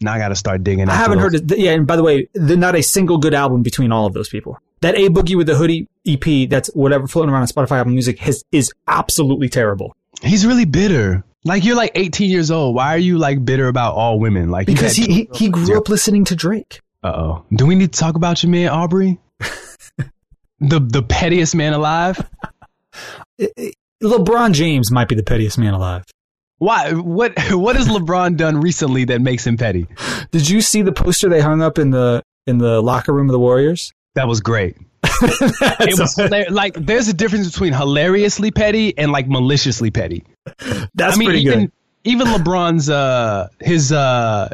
[0.00, 0.88] now I got to start digging.
[0.88, 1.42] I haven't heard those.
[1.42, 1.58] it.
[1.58, 4.28] Yeah, and by the way, there's not a single good album between all of those
[4.28, 4.58] people.
[4.80, 8.18] That A Boogie with the Hoodie EP, that's whatever floating around on Spotify Apple Music,
[8.18, 9.94] has, is absolutely terrible.
[10.20, 11.22] He's really bitter.
[11.44, 12.74] Like you're like 18 years old.
[12.74, 14.50] Why are you like bitter about all women?
[14.50, 16.80] Like Because he, he, he grew up listening to Drake.
[17.02, 17.44] Uh-oh.
[17.54, 19.18] Do we need to talk about your man Aubrey?
[20.60, 22.20] the the pettiest man alive?
[24.02, 26.04] LeBron James might be the pettiest man alive.
[26.58, 29.86] Why what what has LeBron done recently that makes him petty?
[30.30, 33.32] Did you see the poster they hung up in the in the locker room of
[33.32, 33.92] the Warriors?
[34.14, 34.76] That was great.
[35.24, 40.24] It was hilar- like there's a difference between hilariously petty and like maliciously petty.
[40.94, 41.72] That's I mean pretty even good.
[42.04, 44.48] even LeBron's uh his uh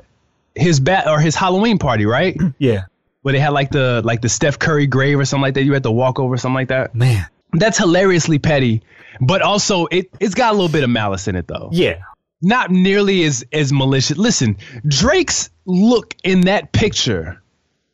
[0.59, 2.37] his bat or his Halloween party, right?
[2.59, 2.85] Yeah,
[3.23, 5.63] Where they had like the like the Steph Curry grave or something like that.
[5.65, 6.95] You had to walk over or something like that.
[6.95, 7.27] man.
[7.53, 8.83] That's hilariously petty,
[9.21, 11.71] but also it it's got a little bit of malice in it though.
[11.73, 12.01] Yeah,
[12.43, 14.19] Not nearly as as malicious.
[14.19, 17.43] Listen, Drake's look in that picture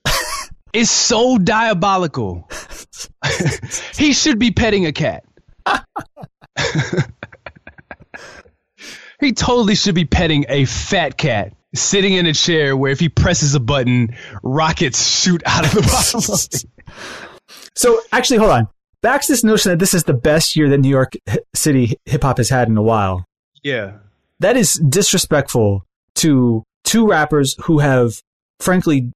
[0.72, 2.50] is so diabolical.
[3.96, 5.24] he should be petting a cat.
[9.20, 13.08] he totally should be petting a fat cat sitting in a chair where if he
[13.08, 15.82] presses a button, rockets shoot out of the
[16.14, 16.64] bottom of it.
[17.76, 18.68] So actually, hold on.
[19.02, 21.12] back to this notion that this is the best year that New York
[21.54, 23.24] City hip hop has had in a while.
[23.62, 23.94] Yeah.
[24.40, 25.84] That is disrespectful
[26.16, 28.12] to two rappers who have,
[28.60, 29.10] frankly,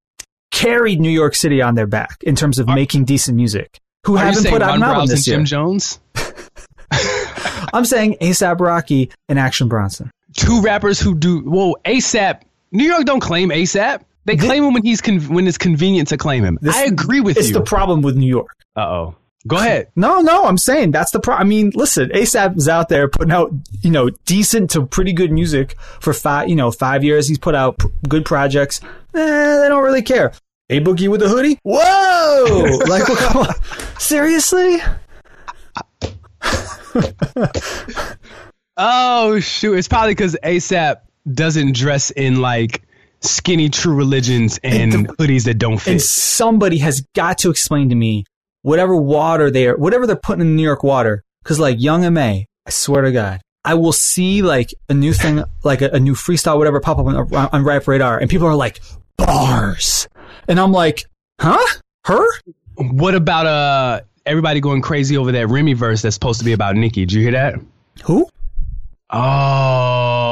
[0.50, 3.78] carried New York City on their back in terms of Are- making decent music.
[4.06, 5.36] Who Are haven't saying put out Ron an album Browse and this year?
[5.36, 6.00] Jim Jones?
[7.72, 10.10] I'm saying ASAP Rocky and Action Bronson.
[10.34, 11.76] Two rappers who do well.
[11.84, 12.42] ASAP.
[12.72, 14.02] New York don't claim ASAP.
[14.24, 16.58] They claim him when he's con- when it's convenient to claim him.
[16.60, 17.56] This- I agree with It's you.
[17.56, 18.50] It's the problem with New York.
[18.76, 19.16] uh oh.
[19.46, 19.88] Go ahead.
[19.96, 21.46] No, no, I'm saying that's the problem.
[21.46, 25.32] I mean, listen, ASAP is out there putting out, you know, decent to pretty good
[25.32, 27.26] music for five, you know, five years.
[27.28, 28.80] He's put out p- good projects.
[29.14, 30.32] Eh, they don't really care.
[30.68, 31.58] A Boogie with a hoodie?
[31.62, 32.78] Whoa!
[32.88, 33.54] like, well, come on.
[33.98, 34.76] Seriously?
[38.80, 39.74] Oh shoot!
[39.74, 40.98] It's probably because ASAP
[41.34, 42.82] doesn't dress in like
[43.20, 45.90] skinny True Religions and And the- hoodies that don't fit.
[45.92, 48.24] And somebody has got to explain to me
[48.62, 51.22] whatever water they are, whatever they're putting in New York water.
[51.44, 55.42] Cause like Young M.A., I swear to God, I will see like a new thing,
[55.64, 58.54] like a, a new freestyle, whatever pop up on, on Rap Radar and people are
[58.54, 58.80] like,
[59.16, 60.08] bars.
[60.46, 61.04] And I'm like,
[61.40, 61.58] huh?
[62.04, 62.24] Her?
[62.76, 66.76] What about uh everybody going crazy over that Remy verse that's supposed to be about
[66.76, 67.02] Nicki?
[67.02, 67.54] Did you hear that?
[68.04, 68.28] Who?
[69.10, 70.27] Oh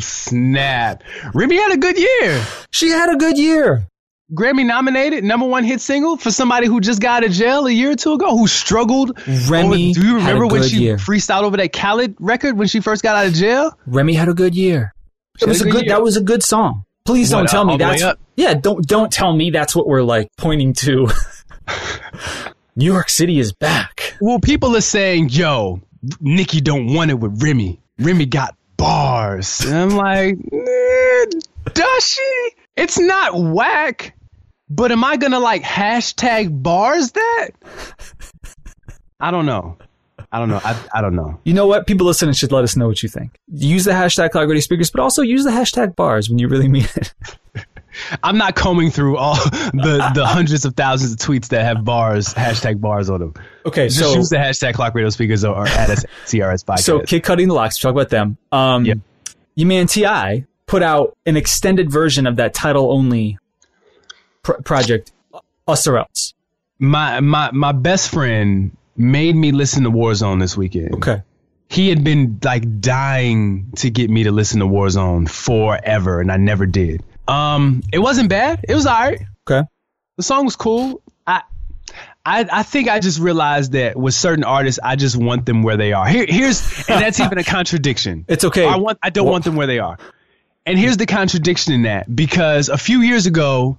[0.00, 1.02] snap!
[1.34, 2.44] Remy had a good year.
[2.70, 3.86] She had a good year.
[4.32, 7.70] Grammy nominated, number one hit single for somebody who just got out of jail a
[7.70, 9.18] year or two ago, who struggled.
[9.48, 10.96] Remy over- do you remember when she year.
[10.98, 13.76] freestyled over that Khaled record when she first got out of jail?
[13.86, 14.94] Remy had a good year.
[15.38, 16.84] She It was a good, good that was a good song.
[17.04, 19.74] Please don't tell uh, me All the Way that's, yeah, don't, don't tell me that's
[19.74, 21.08] what we're like pointing to.
[22.76, 24.14] New York City is back.
[24.20, 25.80] Well, people are saying, "Yo,
[26.20, 27.80] Nicki don't want it with Remy.
[27.98, 30.38] Remy got bars." And I'm like,
[31.72, 32.50] "Does she?
[32.76, 34.14] It's not whack."
[34.68, 37.50] But am I gonna like hashtag bars that?
[39.18, 39.76] I don't know.
[40.32, 40.60] I don't know.
[40.62, 41.40] I, I don't know.
[41.44, 41.86] You know what?
[41.88, 43.32] People listening should let us know what you think.
[43.48, 46.86] Use the hashtag Cloud Speakers, but also use the hashtag bars when you really mean
[46.94, 47.12] it.
[48.22, 52.32] I'm not combing through all the, the hundreds of thousands of tweets that have bars,
[52.34, 53.34] hashtag bars on them.
[53.66, 56.80] Okay, Just so use the hashtag clock radio speakers or, or add us CRS podcast.
[56.80, 57.78] so Kid Cutting the Locks.
[57.78, 58.36] Talk about them.
[58.52, 58.94] Um, Yeah.
[59.54, 60.46] you man T.I.
[60.66, 63.38] put out an extended version of that title only
[64.42, 65.12] pr- project,
[65.68, 66.34] Us or Else.
[66.78, 70.94] my my my best friend made me listen to Warzone this weekend.
[70.96, 71.22] Okay,
[71.68, 76.36] He had been like dying to get me to listen to Warzone forever, and I
[76.36, 77.02] never did.
[77.30, 78.64] Um, it wasn't bad.
[78.68, 79.22] It was alright.
[79.48, 79.66] okay.
[80.16, 81.02] The song was cool.
[81.26, 81.42] I,
[82.26, 85.76] I, I think I just realized that with certain artists, I just want them where
[85.76, 86.06] they are.
[86.06, 88.24] Here, here's, and that's even a contradiction.
[88.28, 88.66] It's okay.
[88.66, 89.96] I want, I don't want them where they are.
[90.66, 93.78] And here's the contradiction in that because a few years ago,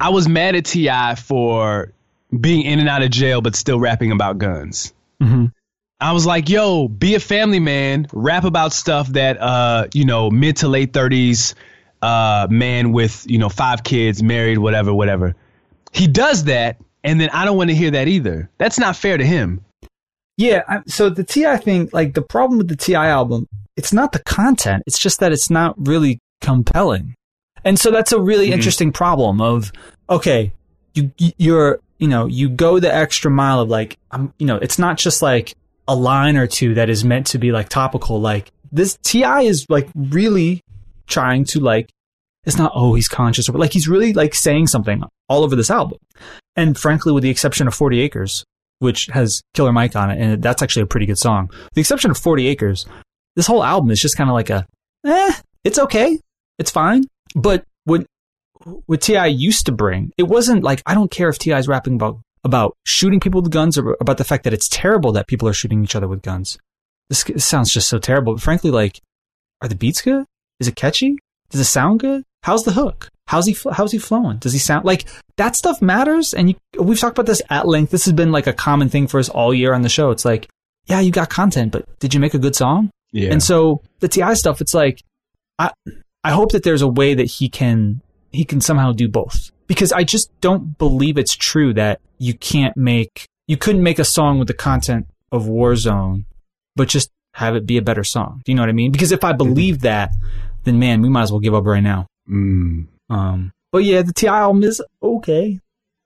[0.00, 1.16] I was mad at T.I.
[1.16, 1.92] for
[2.40, 4.94] being in and out of jail, but still rapping about guns.
[5.22, 5.52] Mhm.
[6.00, 10.30] I was like, yo, be a family man, rap about stuff that, uh, you know,
[10.30, 11.54] mid to late 30s,
[12.02, 15.34] uh, man with, you know, five kids, married, whatever, whatever.
[15.92, 18.50] He does that, and then I don't want to hear that either.
[18.58, 19.64] That's not fair to him.
[20.36, 21.56] Yeah, I, so the T.I.
[21.58, 23.08] thing, like the problem with the T.I.
[23.08, 24.84] album, it's not the content.
[24.86, 27.14] It's just that it's not really compelling,
[27.64, 29.40] and so that's a really interesting problem.
[29.40, 29.72] Of
[30.08, 30.52] okay,
[30.94, 34.78] you you're you know you go the extra mile of like I'm you know it's
[34.78, 35.54] not just like
[35.88, 38.20] a line or two that is meant to be like topical.
[38.20, 39.42] Like this T.I.
[39.42, 40.62] is like really
[41.08, 41.90] trying to like
[42.44, 45.70] it's not oh he's conscious or like he's really like saying something all over this
[45.70, 45.98] album.
[46.56, 48.44] And frankly, with the exception of Forty Acres,
[48.78, 51.48] which has Killer Mike on it, and that's actually a pretty good song.
[51.48, 52.86] With the exception of 40 Acres,
[53.36, 54.66] this whole album is just kind of like a,
[55.06, 55.32] eh,
[55.64, 56.18] it's okay,
[56.58, 57.04] it's fine.
[57.34, 58.06] But what
[58.86, 59.26] what T.I.
[59.26, 63.20] used to bring, it wasn't like I don't care if T.I.'s rapping about about shooting
[63.20, 65.96] people with guns or about the fact that it's terrible that people are shooting each
[65.96, 66.58] other with guns.
[67.08, 68.34] This, this sounds just so terrible.
[68.34, 69.00] But frankly, like,
[69.60, 70.24] are the beats good?
[70.60, 71.16] Is it catchy?
[71.50, 72.24] Does it sound good?
[72.42, 73.10] How's the hook?
[73.26, 74.38] How's he fl- how's he flowing?
[74.38, 75.04] Does he sound like
[75.36, 76.32] that stuff matters?
[76.32, 77.90] And you, we've talked about this at length.
[77.90, 80.10] This has been like a common thing for us all year on the show.
[80.10, 80.48] It's like,
[80.86, 82.90] yeah, you got content, but did you make a good song?
[83.12, 83.32] Yeah.
[83.32, 84.34] And so the T.I.
[84.34, 85.02] stuff, it's like,
[85.58, 85.72] I
[86.24, 88.00] I hope that there's a way that he can
[88.32, 92.76] he can somehow do both because I just don't believe it's true that you can't
[92.76, 96.24] make you couldn't make a song with the content of Warzone,
[96.76, 98.42] but just have it be a better song.
[98.44, 98.90] Do you know what I mean?
[98.90, 99.38] Because if I mm-hmm.
[99.38, 100.12] believe that,
[100.68, 102.06] then man, we might as well give up right now.
[102.30, 104.38] Mm, Um, but yeah, the T.I.
[104.38, 105.58] album is okay.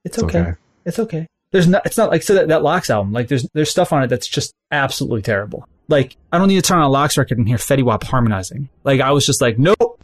[0.05, 0.39] It's it's okay.
[0.41, 0.53] okay.
[0.85, 1.27] It's okay.
[1.51, 1.85] There's not.
[1.85, 3.13] It's not like so that that LOX album.
[3.13, 5.69] Like there's there's stuff on it that's just absolutely terrible.
[5.89, 8.69] Like I don't need to turn on a LOX record and hear Fetty Wap harmonizing.
[8.85, 10.01] Like I was just like, nope.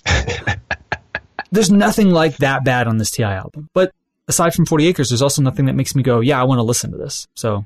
[1.51, 3.35] there's nothing like that bad on this T.I.
[3.35, 3.69] album.
[3.73, 3.93] But
[4.29, 6.63] aside from 40 Acres, there's also nothing that makes me go, yeah, I want to
[6.63, 7.27] listen to this.
[7.35, 7.65] So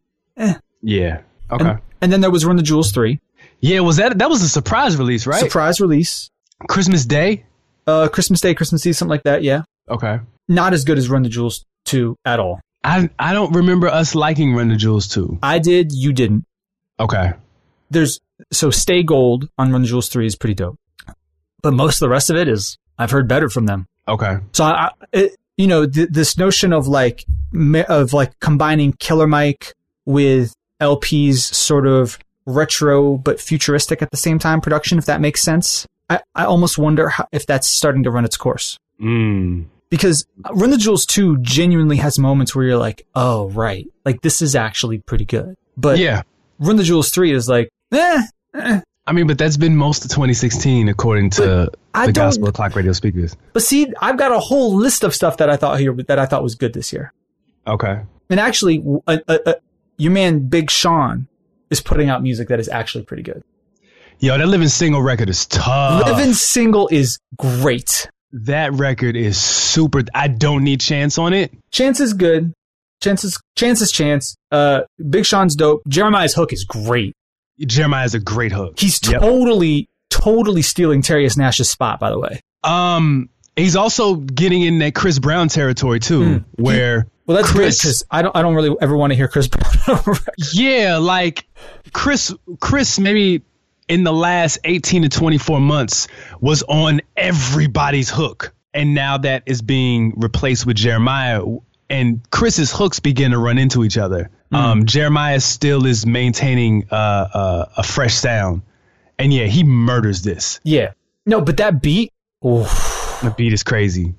[0.82, 1.22] Yeah.
[1.50, 1.64] Okay.
[1.64, 3.20] And, and then there was Run the Jewels three,
[3.60, 5.40] yeah, was that that was a surprise release, right?
[5.40, 6.30] surprise release,
[6.68, 7.44] Christmas Day.
[7.86, 9.42] uh, Christmas Day, Christmas Eve, something like that.
[9.42, 10.20] Yeah, Okay.
[10.48, 12.60] not as good as Run the Jewels two at all.
[12.84, 15.38] I I don't remember us liking Run the Jewels two.
[15.42, 16.44] I did, you didn't.
[17.00, 17.32] Okay.
[17.90, 18.20] There's
[18.52, 20.78] so Stay Gold on Run the Jewels three is pretty dope,
[21.62, 23.86] but most of the rest of it is I've heard better from them.
[24.08, 24.38] Okay.
[24.52, 27.24] So I, I it, you know, th- this notion of like
[27.88, 29.74] of like combining Killer Mike
[30.06, 35.42] with El-P's sort of retro but futuristic at the same time production, if that makes
[35.42, 35.86] sense.
[36.10, 39.66] I, I almost wonder how, if that's starting to run its course Mm.
[39.90, 43.86] because Run the Jewels 2 genuinely has moments where you're like, oh, right.
[44.04, 45.56] Like this is actually pretty good.
[45.76, 46.22] But Yeah.
[46.60, 48.22] Run the Jewels 3 is like, eh,
[48.54, 48.80] eh.
[49.04, 52.76] I mean, but that's been most of 2016 according to I the Gospel of Clock
[52.76, 53.36] Radio speakers.
[53.52, 56.26] But see, I've got a whole list of stuff that I thought here that I
[56.26, 57.12] thought was good this year.
[57.66, 58.00] Okay.
[58.30, 59.54] And actually, uh, uh, uh,
[59.96, 61.26] your man Big Sean
[61.70, 63.42] is putting out music that is actually pretty good.
[64.22, 66.06] Yo, that living single record is tough.
[66.06, 68.08] Living Single is great.
[68.30, 70.02] that record is super.
[70.14, 71.52] I don't need chance on it.
[71.72, 72.52] Chance is good.
[73.02, 74.36] Chance is, Chance is Chance.
[74.52, 75.82] Uh, Big Sean's dope.
[75.88, 77.14] Jeremiah's hook is great.
[77.66, 78.78] Jeremiah has a great hook.
[78.78, 79.20] He's Yep.
[79.22, 82.40] totally, totally stealing Terius Nash's spot, by the way.
[82.62, 86.62] Um, he's also getting in that Chris Brown territory too, Hmm.
[86.62, 89.48] where Well, that's Chris- because I don't, I don't really ever want to hear Chris
[89.86, 90.00] Brown.
[90.54, 91.44] yeah, like
[91.92, 93.42] Chris, Chris maybe
[93.88, 96.08] in the last 18 to 24 months
[96.40, 98.54] was on everybody's hook.
[98.74, 101.44] And now that is being replaced with Jeremiah
[101.90, 104.30] and Chris's hooks begin to run into each other.
[104.50, 108.62] Um, Jeremiah still is maintaining uh, uh, a fresh sound.
[109.18, 110.60] And yeah, he murders this.
[110.64, 110.92] yeah.
[111.24, 112.10] No, but that beat.
[112.44, 113.18] oof.
[113.22, 114.14] The beat is crazy.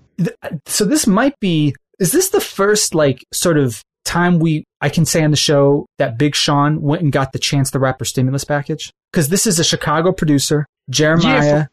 [0.65, 5.05] so this might be is this the first like sort of time we I can
[5.05, 8.43] say on the show that Big Sean went and got the Chance the Rapper stimulus
[8.45, 11.67] package because this is a Chicago producer Jeremiah There's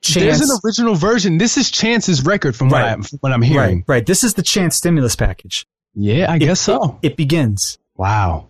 [0.00, 1.38] Chance There's an original version.
[1.38, 3.84] This is Chance's record from what, I'm, from what I'm right hearing.
[3.86, 6.98] right this is the Chance stimulus package Yeah, I guess so.
[7.02, 8.48] it begins Wow.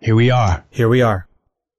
[0.00, 0.64] Here we are.
[0.70, 1.26] here we are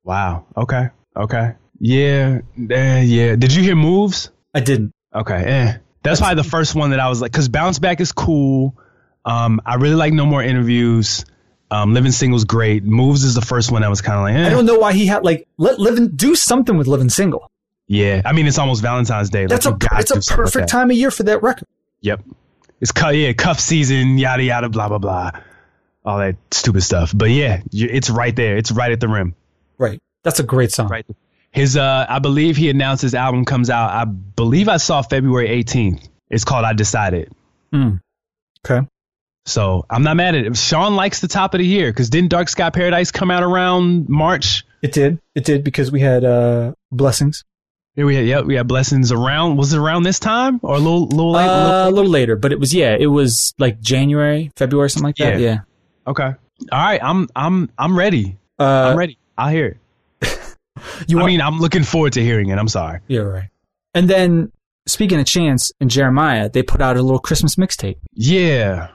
[0.03, 0.45] Wow.
[0.55, 0.89] Okay.
[1.15, 1.53] Okay.
[1.79, 2.39] Yeah.
[2.57, 3.35] Eh, yeah.
[3.35, 4.31] Did you hear moves?
[4.53, 5.35] I didn't Okay.
[5.35, 5.77] Eh.
[6.03, 8.77] That's probably the first one that I was like, because bounce back is cool.
[9.25, 11.25] Um, I really like no more interviews.
[11.69, 12.83] Um, living single's great.
[12.83, 14.47] Moves is the first one I was kind of like, eh.
[14.47, 17.51] I don't know why he had like let living do something with living single
[17.87, 18.21] yeah.
[18.25, 19.45] I mean, it's almost Valentine's Day.
[19.45, 20.69] That's you a it's a do something with perfect that.
[20.69, 21.67] time of year for that record
[22.01, 22.21] Yep.
[22.79, 25.31] It's cu- yeah, cuff season, yada yada, blah blah blah,
[26.05, 27.11] all that stupid stuff.
[27.15, 28.57] But yeah, you, it's right there.
[28.57, 29.35] It's right at the rim.
[29.77, 31.05] right that's a great song Right.
[31.51, 33.89] His uh, I believe he announced his album comes out.
[33.89, 36.07] I believe I saw February 18th.
[36.29, 37.31] It's called I Decided.
[37.73, 37.99] Mm.
[38.65, 38.85] okay
[39.47, 40.57] So I'm not mad at it.
[40.57, 44.07] Sean likes the top of the year because didn't Dark Sky Paradise come out around
[44.09, 44.65] March?
[44.83, 47.43] it did it did because we had uh blessings
[47.95, 49.57] Yeah, we had yeah, we had blessings around.
[49.57, 51.45] Was it around this time or a little little late?
[51.45, 54.89] a little- Uh, a little later, but it was yeah, it was like January, February,
[54.89, 55.39] something like that.
[55.39, 55.45] Yeah.
[55.51, 55.57] Yeah.
[56.05, 56.33] okay.
[56.71, 57.01] All right.
[57.01, 58.37] I'm I'm I'm ready.
[58.59, 59.17] Uh, I'm ready.
[59.37, 59.77] I'll hear
[60.21, 60.39] it.
[61.07, 62.57] you I want, mean, I'm looking forward to hearing it.
[62.57, 62.99] I'm sorry.
[63.07, 63.49] yeah, right.
[63.93, 64.51] And then
[64.87, 67.97] speaking of Chance and Jeremiah, they put out a little Christmas mixtape.
[68.13, 68.89] Yeah.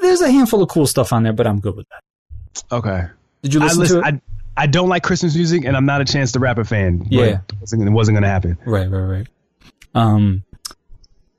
[0.00, 2.64] There's a handful of cool stuff on there, but I'm good with that.
[2.72, 3.04] Okay.
[3.42, 4.02] Did you I listen, listen.
[4.02, 4.14] to it?
[4.14, 6.98] I I don't like Christmas music, and I'm not a Chance the Rapper fan.
[6.98, 7.24] but Yeah.
[7.24, 8.56] it wasn't, wasn't going to happen.
[8.64, 9.26] right, right, right.
[9.94, 10.44] Um,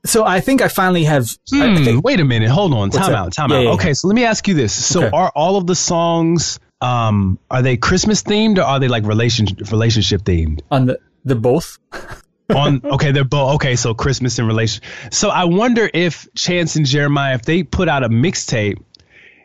[0.05, 1.27] so I think I finally have.
[1.53, 2.49] I- I Hmm, think- wait a minute.
[2.49, 2.91] Hold on.
[2.91, 3.15] Time that?
[3.17, 3.33] out.
[3.33, 3.63] Time Yeah, out.
[3.63, 4.71] yeah, okay, so let me ask you this.
[4.73, 5.17] So Okay.
[5.17, 9.47] are all of the songs um are they Christmas themed or are they like relation
[9.71, 10.59] relationship themed?
[10.69, 11.79] on the the both.
[12.55, 14.81] On okay, they're both okay, so Christmas in relation.
[15.11, 18.81] So I wonder if Chance and Jeremiah if they put out a mixtape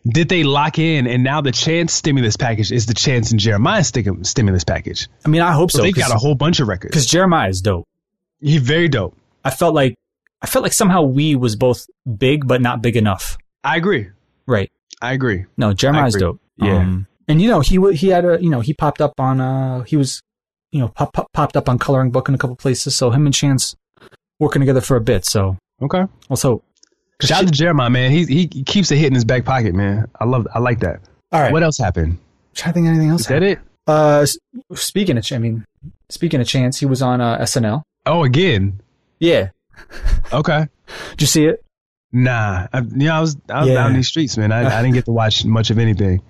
[0.07, 3.85] did they lock in and now the Chance stimulus package is the Chance and Jeremiah
[3.85, 5.09] stim- stimulus package?
[5.25, 5.83] I mean, I hope So so.
[5.83, 6.91] they got a whole bunch of records.
[6.91, 7.87] because Jeremiah is dope.
[8.41, 9.17] He's very dope.
[9.45, 9.97] I felt like
[10.41, 11.87] I felt like somehow we was both
[12.19, 13.39] big, but not big enough.
[13.63, 14.09] I agree.
[14.47, 14.73] Right.
[15.01, 15.45] I agree.
[15.57, 16.27] No, Jeremiah's agree.
[16.27, 16.41] dope.
[16.57, 16.79] Yeah.
[16.79, 19.83] Um, and you know, he he had a you know he popped up on uh
[19.83, 20.21] he was
[20.73, 22.97] you know pop, pop, popped up on coloring book in a couple places.
[22.97, 23.77] So him and Chance
[24.41, 25.25] working together for a bit.
[25.25, 26.05] So Okay.
[26.29, 26.63] also,
[27.21, 28.11] Shout out to Jeremiah, man.
[28.11, 30.07] He he keeps a hit in his back pocket, man.
[30.19, 31.01] I love I like that.
[31.31, 31.53] all right.
[31.53, 32.19] What else happened?
[32.65, 33.23] I think anything else.
[33.23, 33.59] Is that it?
[33.87, 34.27] Uh,
[34.75, 35.65] speaking of, I mean,
[36.09, 37.83] speaking of Chance, he was on uh, SNL.
[38.07, 38.81] Oh, again.
[39.21, 39.51] Yeah.
[40.33, 40.67] Okay.
[41.11, 41.63] Did you see it?
[42.13, 42.67] Nah.
[42.73, 43.85] I, you know, I was I was Yeah.
[43.85, 44.51] out in these streets, man.
[44.53, 46.23] I, I didn't get to watch much of anything.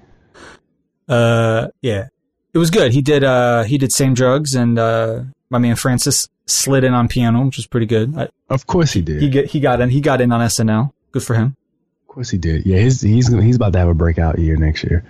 [1.09, 2.09] Uh, yeah.
[2.55, 2.93] It was good.
[2.93, 7.09] He did uh he did same drugs, and uh my man Francis slid in on
[7.09, 8.17] piano, which was pretty good.
[8.17, 9.23] I, Of course he did.
[9.23, 10.93] he get he got in he got in on SNL.
[11.13, 11.57] Good for him.
[12.03, 12.67] of course he did.
[12.67, 15.05] Yeah, he's he's he's about to have a breakout year next year.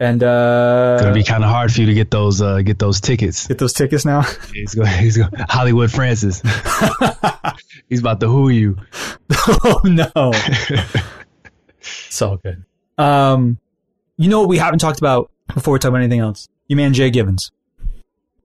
[0.00, 3.00] And uh, Gonna be kind of hard for you to get those uh, get those
[3.00, 3.48] tickets.
[3.48, 4.22] get those tickets now.
[4.54, 4.86] He's going.
[4.96, 5.32] He's going.
[5.48, 6.40] Hollywood Francis.
[7.88, 8.76] he's about to who you.
[9.64, 10.08] oh no.
[11.80, 12.64] it's all good.
[12.96, 13.58] Um,
[14.16, 16.48] you know what we haven't talked about before we talk about anything else?
[16.68, 17.50] Your man Jay Gibbons.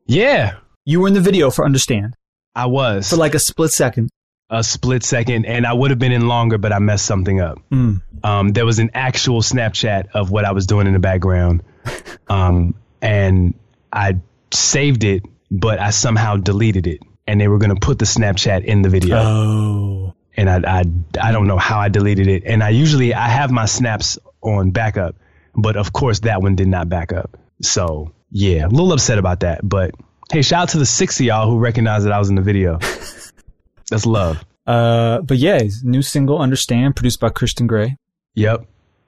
[0.05, 0.55] Yeah,
[0.85, 2.15] You were in the video for Understand
[2.55, 4.09] I was for like a split second.
[4.49, 7.57] a split second, and I would have been in longer, but I messed something up.
[7.71, 8.01] Mm.
[8.23, 11.63] Um, there was an actual Snapchat of what I was doing in the background,
[12.29, 13.53] um, and
[13.91, 14.17] I
[14.53, 18.81] saved it, but I somehow deleted it, and they were gonna put the Snapchat in
[18.83, 19.17] the video.
[19.17, 20.13] Oh.
[20.37, 20.83] and I, I
[21.21, 22.43] I don't know how I deleted it.
[22.45, 25.15] And I usually I have my snaps on backup,
[25.55, 27.37] but of course that one did not back up.
[27.63, 29.61] So yeah, a little upset about that.
[29.67, 29.91] But
[30.31, 32.41] hey, shout out to the six of y'all who recognized that I was in the
[32.41, 32.79] video.
[33.89, 34.43] That's love.
[34.65, 37.97] Uh, but yeah, new single Understand, produced by Christian Grey.
[38.35, 38.65] Yep.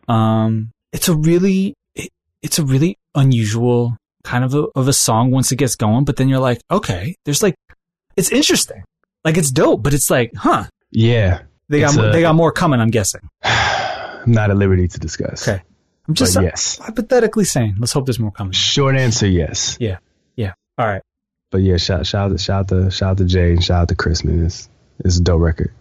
[0.07, 2.09] Um, it's a really, it,
[2.41, 6.03] it's a really unusual kind of a, of a song once it gets going.
[6.03, 7.55] But then you're like, okay, there's like,
[8.15, 8.83] it's interesting,
[9.23, 10.65] like it's dope, but it's like, huh?
[10.91, 11.41] Yeah.
[11.69, 12.79] They got a- they got more coming.
[12.79, 13.21] I'm guessing.
[13.43, 15.47] I'm not at liberty to discuss.
[15.47, 15.63] Okay.
[16.07, 16.77] I'm But just uh, yes.
[16.77, 17.75] hypothetically saying.
[17.79, 18.53] Let's hope there's more coming.
[18.53, 19.77] Short answer, yes.
[19.79, 19.97] Yeah.
[20.35, 20.53] Yeah.
[20.77, 21.01] All right.
[21.51, 23.87] But yeah, shout shout out shout out to shout out to Jay and shout out
[23.89, 24.45] to Chris, man.
[24.45, 24.67] It's
[24.99, 25.71] it's a dope record.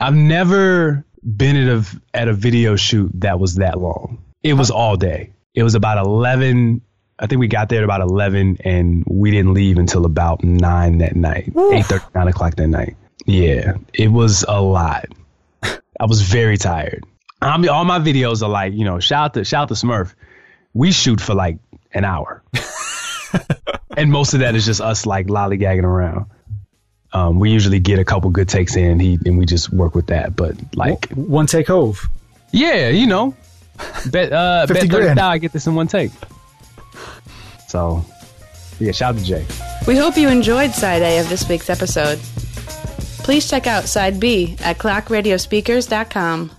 [0.00, 4.22] I've never been at a at a video shoot that was that long.
[4.42, 5.32] It was all day.
[5.54, 6.80] It was about eleven.
[7.18, 10.98] I think we got there at about eleven, and we didn't leave until about nine
[10.98, 12.96] that night, eight thirty, nine o'clock that night.
[13.26, 15.06] Yeah, it was a lot.
[15.62, 17.04] I was very tired.
[17.46, 19.74] I mean, all my videos are like, you know, shout out to shout out to
[19.74, 20.14] Smurf.
[20.74, 21.58] We shoot for like
[21.92, 22.42] an hour
[23.96, 26.26] and most of that is just us like lollygagging around.
[27.12, 30.08] Um, we usually get a couple good takes in, he and we just work with
[30.08, 30.36] that.
[30.36, 32.06] But like, One take Hov.
[32.52, 33.34] yeah, you know,
[34.10, 35.20] bet uh, 50 bet thirty grand.
[35.20, 36.10] I get this in one take.
[37.68, 38.04] So,
[38.78, 39.46] yeah, shout out to Jay.
[39.86, 42.18] We hope you enjoyed side A of this week's episode.
[43.24, 46.50] Please check out side B at clockradiospeakers.com.